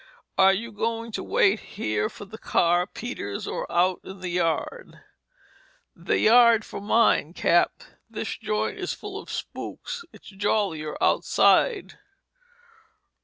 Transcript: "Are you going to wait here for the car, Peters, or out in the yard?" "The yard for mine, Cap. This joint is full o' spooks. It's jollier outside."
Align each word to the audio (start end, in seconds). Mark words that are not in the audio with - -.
"Are 0.35 0.51
you 0.51 0.71
going 0.71 1.11
to 1.11 1.21
wait 1.23 1.59
here 1.59 2.09
for 2.09 2.25
the 2.25 2.39
car, 2.39 2.87
Peters, 2.87 3.45
or 3.45 3.71
out 3.71 3.99
in 4.03 4.19
the 4.21 4.29
yard?" 4.29 5.03
"The 5.95 6.17
yard 6.17 6.65
for 6.65 6.81
mine, 6.81 7.35
Cap. 7.35 7.83
This 8.09 8.35
joint 8.35 8.79
is 8.79 8.93
full 8.93 9.19
o' 9.19 9.25
spooks. 9.25 10.03
It's 10.11 10.29
jollier 10.29 10.97
outside." 10.99 11.99